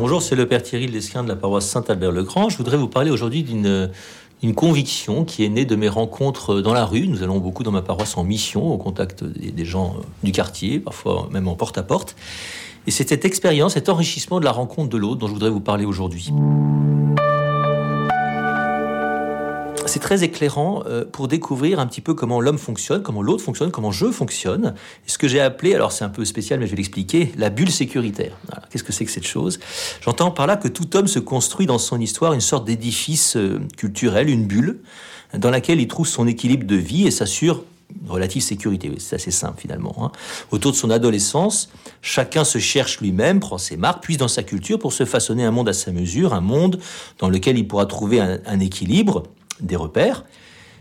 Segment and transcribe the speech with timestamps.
[0.00, 2.48] Bonjour, c'est le Père Thierry Lesquin de la paroisse Saint-Albert-le-Grand.
[2.48, 3.90] Je voudrais vous parler aujourd'hui d'une
[4.42, 7.06] une conviction qui est née de mes rencontres dans la rue.
[7.06, 11.28] Nous allons beaucoup dans ma paroisse en mission, au contact des, gens du quartier, parfois
[11.30, 12.16] même en porte-à-porte.
[12.86, 15.60] Et c'est cette expérience, cet enrichissement de la rencontre de l'autre dont je voudrais vous
[15.60, 16.32] parler aujourd'hui.
[20.10, 23.92] Très éclairant euh, pour découvrir un petit peu comment l'homme fonctionne, comment l'autre fonctionne, comment
[23.92, 24.74] je fonctionne.
[25.06, 27.70] ce que j'ai appelé, alors c'est un peu spécial, mais je vais l'expliquer, la bulle
[27.70, 28.36] sécuritaire.
[28.70, 29.60] Qu'est-ce que c'est que cette chose?
[30.00, 33.60] J'entends par là que tout homme se construit dans son histoire une sorte d'édifice euh,
[33.76, 34.80] culturel, une bulle,
[35.38, 37.62] dans laquelle il trouve son équilibre de vie et s'assure
[38.08, 38.92] relative sécurité.
[38.98, 39.94] C'est assez simple finalement.
[40.00, 40.10] Hein.
[40.50, 41.70] Autour de son adolescence,
[42.02, 45.52] chacun se cherche lui-même, prend ses marques, puise dans sa culture pour se façonner un
[45.52, 46.80] monde à sa mesure, un monde
[47.20, 49.22] dans lequel il pourra trouver un équilibre
[49.62, 50.24] des repères,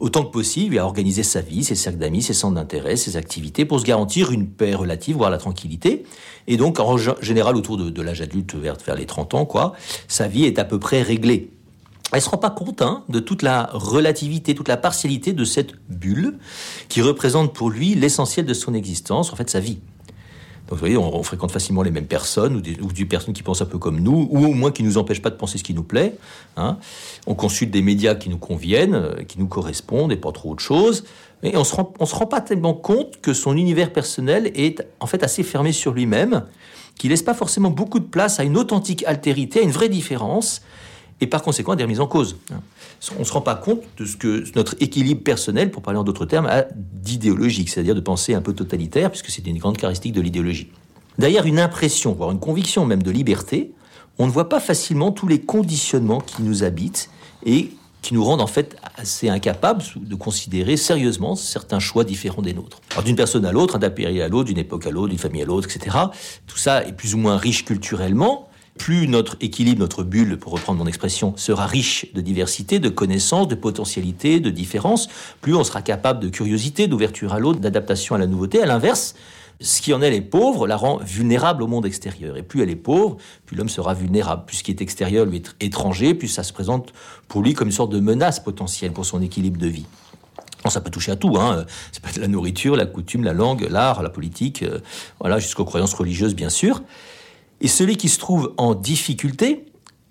[0.00, 3.64] autant que possible, à organiser sa vie, ses cercles d'amis, ses centres d'intérêt, ses activités,
[3.64, 6.04] pour se garantir une paix relative, voire la tranquillité.
[6.46, 9.74] Et donc, en général, autour de, l'âge adulte, vers, les 30 ans, quoi,
[10.08, 11.50] sa vie est à peu près réglée.
[12.12, 15.74] Elle se rend pas compte hein, de toute la relativité, toute la partialité de cette
[15.88, 16.38] bulle
[16.88, 19.78] qui représente pour lui l'essentiel de son existence, en fait sa vie.
[20.70, 23.78] Vous voyez, on, fréquente facilement les mêmes personnes, ou des, personnes qui pensent un peu
[23.78, 26.14] comme nous, ou au moins qui nous empêchent pas de penser ce qui nous plaît.
[26.56, 26.78] Hein.
[27.26, 30.62] On consulte des médias qui nous conviennent, euh, qui nous correspondent, et pas trop autre
[30.62, 31.04] chose.
[31.42, 35.22] Et on se se rend pas tellement compte que son univers personnel est en fait
[35.24, 36.44] assez fermé sur lui-même,
[36.96, 40.62] qui laisse pas forcément beaucoup de place à une authentique altérité, à une vraie différence,
[41.20, 42.36] et par conséquent des remises en cause.
[43.16, 46.04] On ne se rend pas compte de ce que notre équilibre personnel, pour parler en
[46.04, 50.12] d'autres termes, a d'idéologique, c'est-à-dire de pensée un peu totalitaire, puisque c'est une grande caractéristique
[50.12, 50.68] de l'idéologie.
[51.18, 53.72] D'ailleurs, une impression, voire une conviction même de liberté,
[54.18, 57.10] on ne voit pas facilement tous les conditionnements qui nous habitent
[57.44, 57.70] et
[58.02, 62.80] qui nous rendent en fait assez incapables de considérer sérieusement certains choix différents des nôtres.
[62.92, 65.42] Alors d'une personne à l'autre, d'un pays à l'autre, d'une époque à l'autre, d'une famille
[65.42, 65.96] à l'autre, etc.
[66.46, 68.49] Tout ça est plus ou moins riche culturellement,
[68.80, 73.46] plus notre équilibre, notre bulle, pour reprendre mon expression, sera riche de diversité, de connaissances,
[73.46, 75.08] de potentialités, de différences,
[75.42, 78.62] plus on sera capable de curiosité, d'ouverture à l'autre, d'adaptation à la nouveauté.
[78.62, 79.16] À l'inverse,
[79.60, 82.38] ce qui en est pauvre la rend vulnérable au monde extérieur.
[82.38, 84.46] Et plus elle est pauvre, plus l'homme sera vulnérable.
[84.46, 86.94] Plus ce qui est extérieur lui est étranger, plus ça se présente
[87.28, 89.84] pour lui comme une sorte de menace potentielle pour son équilibre de vie.
[90.70, 91.66] ça peut toucher à tout, hein.
[91.92, 94.78] Ça peut être la nourriture, la coutume, la langue, l'art, la politique, euh,
[95.20, 96.80] voilà, jusqu'aux croyances religieuses, bien sûr.
[97.60, 99.66] Et celui qui se trouve en difficulté,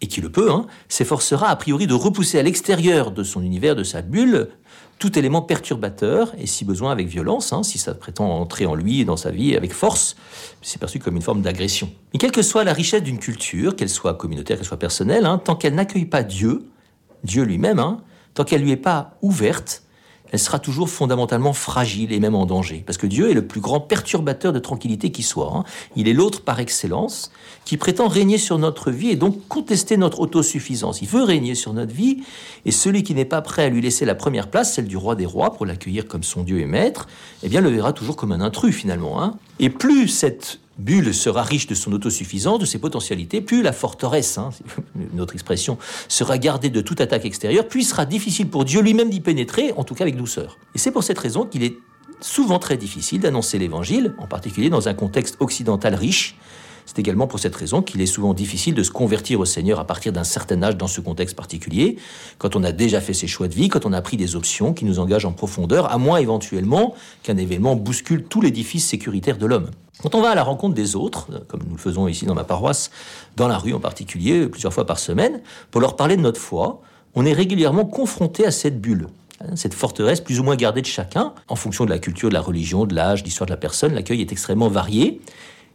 [0.00, 3.74] et qui le peut, hein, s'efforcera a priori de repousser à l'extérieur de son univers,
[3.76, 4.50] de sa bulle,
[4.98, 9.00] tout élément perturbateur, et si besoin avec violence, hein, si ça prétend entrer en lui
[9.00, 10.16] et dans sa vie avec force,
[10.62, 11.90] c'est perçu comme une forme d'agression.
[12.12, 15.38] Mais quelle que soit la richesse d'une culture, qu'elle soit communautaire, qu'elle soit personnelle, hein,
[15.38, 16.66] tant qu'elle n'accueille pas Dieu,
[17.24, 17.98] Dieu lui-même,
[18.34, 19.83] tant qu'elle lui est pas ouverte,
[20.34, 22.82] elle sera toujours fondamentalement fragile et même en danger.
[22.84, 25.52] Parce que Dieu est le plus grand perturbateur de tranquillité qui soit.
[25.54, 25.62] Hein.
[25.94, 27.30] Il est l'autre par excellence
[27.64, 31.02] qui prétend régner sur notre vie et donc contester notre autosuffisance.
[31.02, 32.24] Il veut régner sur notre vie
[32.64, 35.14] et celui qui n'est pas prêt à lui laisser la première place, celle du roi
[35.14, 37.06] des rois, pour l'accueillir comme son Dieu et maître,
[37.44, 39.22] eh bien le verra toujours comme un intrus finalement.
[39.22, 39.36] Hein.
[39.60, 44.38] Et plus cette Bulle sera riche de son autosuffisance, de ses potentialités, plus la forteresse,
[44.38, 44.50] hein,
[45.14, 49.20] notre expression, sera gardée de toute attaque extérieure, puis sera difficile pour Dieu lui-même d'y
[49.20, 50.58] pénétrer, en tout cas avec douceur.
[50.74, 51.76] Et c'est pour cette raison qu'il est
[52.20, 56.36] souvent très difficile d'annoncer l'Évangile, en particulier dans un contexte occidental riche,
[56.86, 59.86] c'est également pour cette raison qu'il est souvent difficile de se convertir au Seigneur à
[59.86, 61.96] partir d'un certain âge dans ce contexte particulier,
[62.38, 64.72] quand on a déjà fait ses choix de vie, quand on a pris des options
[64.72, 69.46] qui nous engagent en profondeur, à moins éventuellement qu'un événement bouscule tout l'édifice sécuritaire de
[69.46, 69.70] l'homme.
[70.02, 72.44] Quand on va à la rencontre des autres, comme nous le faisons ici dans ma
[72.44, 72.90] paroisse,
[73.36, 75.40] dans la rue en particulier, plusieurs fois par semaine,
[75.70, 76.82] pour leur parler de notre foi,
[77.14, 79.08] on est régulièrement confronté à cette bulle
[79.56, 82.40] cette forteresse plus ou moins gardée de chacun, en fonction de la culture, de la
[82.40, 85.20] religion, de l'âge, de l'histoire de la personne, l'accueil est extrêmement varié.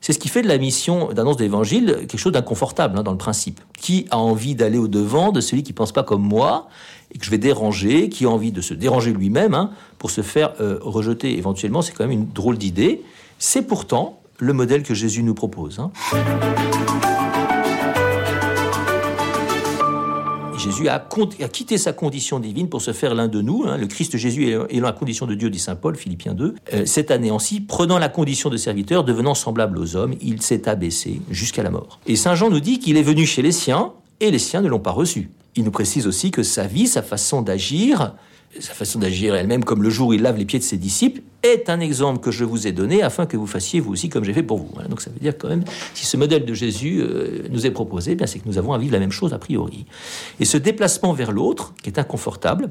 [0.00, 3.18] C'est ce qui fait de la mission d'annonce d'évangile quelque chose d'inconfortable hein, dans le
[3.18, 3.60] principe.
[3.78, 6.68] Qui a envie d'aller au devant de celui qui pense pas comme moi
[7.12, 10.20] et que je vais déranger, qui a envie de se déranger lui-même hein, pour se
[10.22, 13.02] faire euh, rejeter éventuellement, c'est quand même une drôle d'idée.
[13.38, 15.80] C'est pourtant le modèle que Jésus nous propose.
[15.80, 15.90] Hein.
[20.70, 20.98] Jésus a,
[21.48, 23.64] quitté sa condition divine pour se faire l'un de nous.
[23.66, 23.78] Hein.
[23.78, 26.54] Le Christ Jésus ayant la condition de Dieu, dit saint Paul, Philippiens 2.
[26.74, 31.22] Euh, cette anéanci, prenant la condition de serviteur, devenant semblable aux hommes, il s'est abaissé
[31.30, 32.00] jusqu'à la mort.
[32.06, 34.68] Et saint Jean nous dit qu'il est venu chez les siens et les siens ne
[34.68, 35.30] l'ont pas reçu.
[35.56, 38.12] Il nous précise aussi que sa vie, sa façon d'agir,
[38.60, 41.20] sa façon d'agir elle-même, comme le jour où il lave les pieds de ses disciples,
[41.42, 44.24] est un exemple que je vous ai donné afin que vous fassiez vous aussi comme
[44.24, 44.70] j'ai fait pour vous.
[44.88, 45.64] Donc ça veut dire quand même,
[45.94, 48.78] si ce modèle de Jésus euh, nous est proposé, eh c'est que nous avons à
[48.78, 49.86] vivre la même chose a priori.
[50.40, 52.68] Et ce déplacement vers l'autre, qui est inconfortable,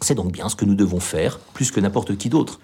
[0.00, 2.60] c'est donc bien ce que nous devons faire, plus que n'importe qui d'autre.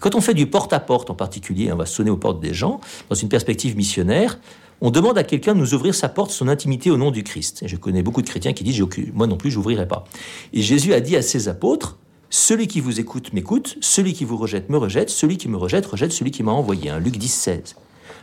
[0.00, 3.14] Quand on fait du porte-à-porte en particulier, on va sonner aux portes des gens, dans
[3.14, 4.38] une perspective missionnaire,
[4.82, 7.62] On demande à quelqu'un de nous ouvrir sa porte, son intimité au nom du Christ.
[7.62, 8.82] Et je connais beaucoup de chrétiens qui disent
[9.14, 10.04] Moi non plus, j'ouvrirai pas.
[10.52, 11.96] Et Jésus a dit à ses apôtres
[12.28, 15.86] Celui qui vous écoute m'écoute, celui qui vous rejette me rejette, celui qui me rejette
[15.86, 16.92] rejette celui qui m'a envoyé.
[17.00, 17.76] Luc 10, 16.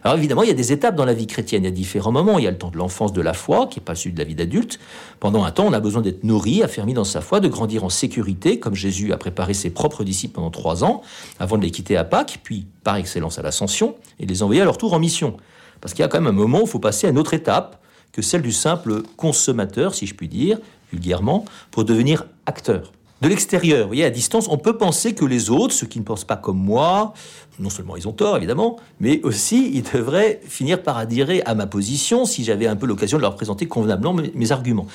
[0.03, 2.11] Alors évidemment, il y a des étapes dans la vie chrétienne, il y a différents
[2.11, 2.38] moments.
[2.38, 4.19] Il y a le temps de l'enfance de la foi, qui n'est pas celui de
[4.19, 4.79] la vie d'adulte.
[5.19, 7.89] Pendant un temps, on a besoin d'être nourri, affermi dans sa foi, de grandir en
[7.89, 11.01] sécurité, comme Jésus a préparé ses propres disciples pendant trois ans,
[11.39, 14.65] avant de les quitter à Pâques, puis par excellence à l'Ascension, et les envoyer à
[14.65, 15.38] leur tour en mission.
[15.81, 17.34] Parce qu'il y a quand même un moment où il faut passer à une autre
[17.34, 17.81] étape
[18.12, 20.60] que celle du simple consommateur, si je puis dire,
[20.92, 22.92] vulgairement, pour devenir acteur
[23.24, 26.04] de l'extérieur, vous voyez, à distance, on peut penser que les autres, ceux qui ne
[26.04, 27.14] pensent pas comme moi,
[27.58, 31.66] non seulement ils ont tort, évidemment, mais aussi ils devraient finir par adhérer à ma
[31.66, 34.88] position si j'avais un peu l'occasion de leur présenter convenablement mes, arguments.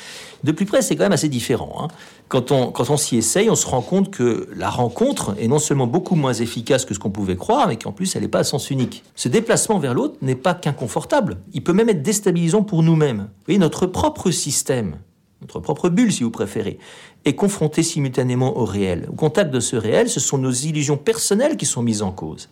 [0.44, 1.74] De plus près, c'est quand même assez différent.
[1.80, 1.88] Hein.
[2.28, 5.58] Quand on, quand on s'y essaye, on se rend compte que la rencontre est non
[5.58, 8.40] seulement beaucoup moins efficace que ce qu'on pouvait croire, mais qu'en plus, elle n'est pas
[8.40, 9.04] à sens unique.
[9.16, 13.20] Ce déplacement vers l'autre n'est pas qu'inconfortable, il peut même être déstabilisant pour nous-mêmes.
[13.20, 14.96] Vous voyez, notre propre système,
[15.40, 16.78] notre propre bulle si vous préférez,
[17.24, 19.06] est confrontée simultanément au réel.
[19.10, 22.48] Au contact de ce réel, ce sont nos illusions personnelles qui sont mises en cause.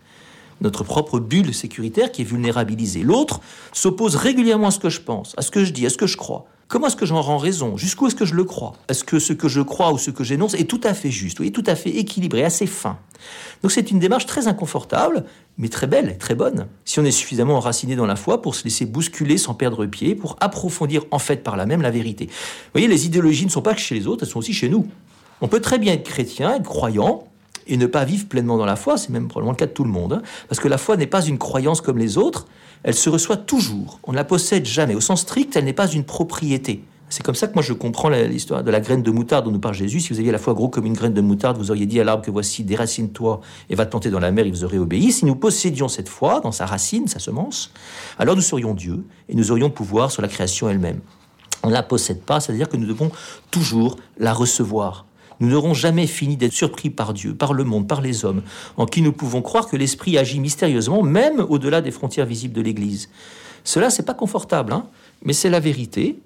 [0.60, 3.02] Notre propre bulle sécuritaire qui est vulnérabilisée.
[3.02, 3.40] L'autre
[3.72, 6.06] s'oppose régulièrement à ce que je pense, à ce que je dis, à ce que
[6.06, 6.46] je crois.
[6.68, 7.76] Comment est-ce que j'en rends raison?
[7.76, 8.72] Jusqu'où est-ce que je le crois?
[8.88, 11.38] Est-ce que ce que je crois ou ce que j'énonce est tout à fait juste,
[11.38, 12.98] oui, tout à fait équilibré, assez fin?
[13.62, 15.26] Donc c'est une démarche très inconfortable,
[15.58, 18.64] mais très belle très bonne, si on est suffisamment enraciné dans la foi pour se
[18.64, 22.26] laisser bousculer sans perdre pied, pour approfondir en fait par là même la vérité.
[22.26, 24.68] Vous voyez, les idéologies ne sont pas que chez les autres, elles sont aussi chez
[24.68, 24.88] nous.
[25.40, 27.28] On peut très bien être chrétien, être croyant,
[27.66, 29.84] et ne pas vivre pleinement dans la foi, c'est même probablement le cas de tout
[29.84, 30.22] le monde, hein.
[30.48, 32.46] parce que la foi n'est pas une croyance comme les autres,
[32.82, 34.94] elle se reçoit toujours, on ne la possède jamais.
[34.94, 36.82] Au sens strict, elle n'est pas une propriété.
[37.08, 39.60] C'est comme ça que moi je comprends l'histoire de la graine de moutarde dont nous
[39.60, 40.00] parle Jésus.
[40.00, 42.04] Si vous aviez la foi gros comme une graine de moutarde, vous auriez dit à
[42.04, 43.40] l'arbre que voici, déracine-toi
[43.70, 45.12] et va te planter dans la mer, et vous aurez obéi.
[45.12, 47.72] Si nous possédions cette foi dans sa racine, sa semence,
[48.18, 51.00] alors nous serions Dieu et nous aurions pouvoir sur la création elle-même.
[51.62, 53.10] On ne la possède pas, c'est-à-dire que nous devons
[53.50, 55.05] toujours la recevoir.
[55.40, 58.42] Nous n'aurons jamais fini d'être surpris par Dieu, par le monde, par les hommes,
[58.76, 62.62] en qui nous pouvons croire que l'Esprit agit mystérieusement, même au-delà des frontières visibles de
[62.62, 63.08] l'Église.
[63.64, 64.86] Cela, c'est pas confortable, hein,
[65.22, 66.18] mais c'est la vérité.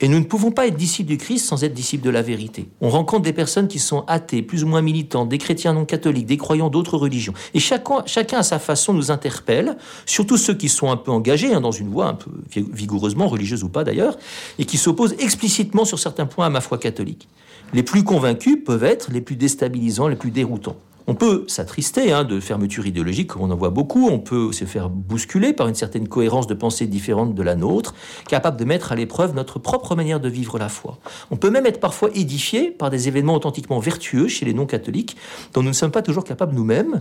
[0.00, 2.68] Et nous ne pouvons pas être disciples du Christ sans être disciples de la vérité.
[2.80, 6.26] On rencontre des personnes qui sont athées, plus ou moins militantes, des chrétiens non catholiques,
[6.26, 7.32] des croyants d'autres religions.
[7.52, 11.52] Et chacun, chacun à sa façon nous interpelle, surtout ceux qui sont un peu engagés
[11.52, 14.16] hein, dans une voie un peu vigoureusement, religieuse ou pas d'ailleurs,
[14.60, 17.28] et qui s'opposent explicitement sur certains points à ma foi catholique.
[17.74, 20.76] Les plus convaincus peuvent être les plus déstabilisants, les plus déroutants.
[21.10, 24.10] On peut s'attrister hein, de fermeture idéologique, comme on en voit beaucoup.
[24.10, 27.94] On peut se faire bousculer par une certaine cohérence de pensée différente de la nôtre,
[28.28, 30.98] capable de mettre à l'épreuve notre propre manière de vivre la foi.
[31.30, 35.16] On peut même être parfois édifié par des événements authentiquement vertueux chez les non-catholiques,
[35.54, 37.00] dont nous ne sommes pas toujours capables nous-mêmes,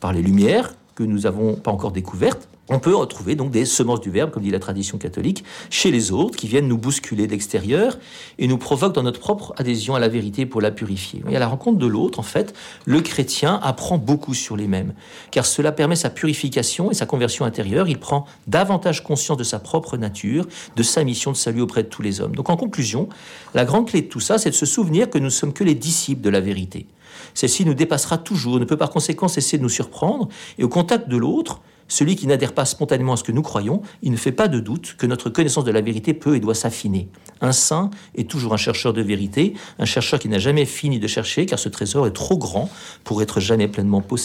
[0.00, 4.00] par les lumières que nous n'avons pas encore découvertes, on peut retrouver donc des semences
[4.00, 7.98] du verbe, comme dit la tradition catholique, chez les autres, qui viennent nous bousculer d'extérieur
[8.38, 11.22] et nous provoquent dans notre propre adhésion à la vérité pour la purifier.
[11.28, 12.54] Et à la rencontre de l'autre, en fait,
[12.86, 14.94] le chrétien apprend beaucoup sur les mêmes,
[15.30, 17.88] car cela permet sa purification et sa conversion intérieure.
[17.88, 20.46] Il prend davantage conscience de sa propre nature,
[20.76, 22.34] de sa mission de salut auprès de tous les hommes.
[22.34, 23.08] Donc en conclusion,
[23.52, 25.64] la grande clé de tout ça, c'est de se souvenir que nous ne sommes que
[25.64, 26.86] les disciples de la vérité.
[27.34, 30.28] Celle-ci nous dépassera toujours, ne peut par conséquent cesser de nous surprendre,
[30.58, 33.82] et au contact de l'autre, celui qui n'adhère pas spontanément à ce que nous croyons,
[34.02, 36.54] il ne fait pas de doute que notre connaissance de la vérité peut et doit
[36.54, 37.08] s'affiner.
[37.40, 41.06] Un saint est toujours un chercheur de vérité, un chercheur qui n'a jamais fini de
[41.06, 42.70] chercher, car ce trésor est trop grand
[43.04, 44.24] pour être jamais pleinement possédé.